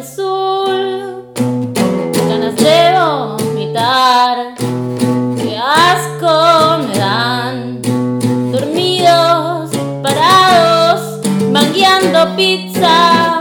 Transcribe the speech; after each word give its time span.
azul. 0.00 1.24
Ganas 2.28 2.56
de 2.56 2.80
vomitar, 2.96 4.54
qué 4.56 5.58
asco 5.58 6.78
me 6.86 6.98
dan. 6.98 7.82
Dormidos, 8.52 9.70
parados, 10.02 11.20
van 11.52 11.72
guiando 11.72 12.34
pizza. 12.36 13.39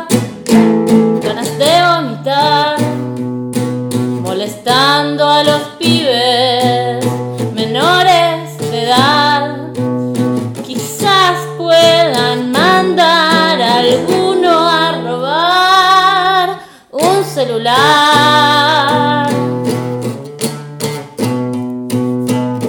Celular. 17.39 19.29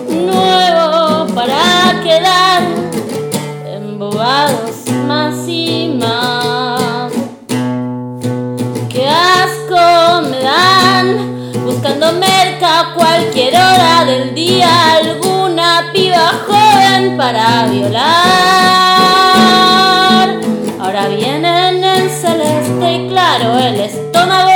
Nuevo 0.09 1.27
para 1.35 2.01
quedar 2.05 2.63
embobados 3.67 4.77
más 5.09 5.49
y 5.49 5.97
más. 6.01 7.13
Qué 8.89 9.09
asco 9.09 10.23
me 10.31 10.39
dan 10.39 11.53
buscando 11.65 12.13
merca 12.13 12.81
a 12.81 12.95
cualquier 12.95 13.55
hora 13.55 14.05
del 14.05 14.37
día 14.37 14.71
alguna 14.99 15.91
piba 15.93 16.31
joven 16.47 17.17
para 17.17 17.67
violar. 17.67 18.11
Ahora 20.81 21.09
vienen 21.09 21.83
en 21.83 22.09
celeste 22.09 22.93
y 22.93 23.09
claro, 23.09 23.59
el 23.59 23.81
estómago 23.81 24.50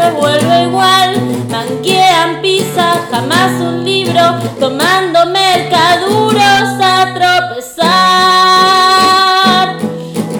se 0.00 0.10
revuelve 0.10 0.62
igual. 0.64 1.14
Manquean 1.48 2.40
pizza, 2.40 2.94
jamás 3.10 3.52
un 3.60 3.84
libro, 3.84 4.38
tomando 4.58 5.26
mercaduros 5.26 6.80
a 6.82 7.12
tropezar. 7.14 7.88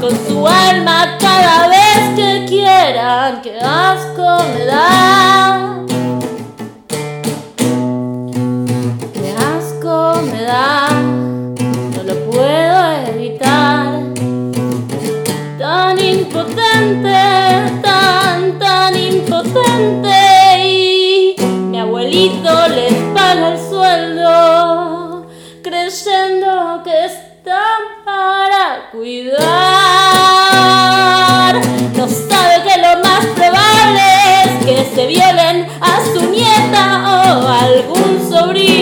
Con 0.01 0.13
su 0.27 0.47
alma 0.47 1.19
cada 1.19 1.69
vez 1.69 2.15
que 2.17 2.47
quieran, 2.49 3.43
que 3.43 3.59
asco 3.61 4.45
me 4.55 4.65
da. 4.65 5.20
mi 21.71 21.79
abuelito 21.79 22.69
les 22.69 22.93
paga 23.15 23.53
el 23.53 23.59
sueldo, 23.59 25.27
creyendo 25.63 26.83
que 26.85 27.07
están 27.07 27.81
para 28.05 28.91
cuidar. 28.93 29.41
No 31.97 32.07
sabe 32.09 32.63
que 32.63 32.77
lo 32.79 32.93
más 33.03 33.25
probable 33.35 34.03
es 34.45 34.51
que 34.67 34.77
se 34.95 35.07
violen 35.07 35.67
a 35.81 36.05
su 36.13 36.21
nieta 36.31 37.39
o 37.39 37.49
algún 37.49 38.31
sobrino. 38.31 38.80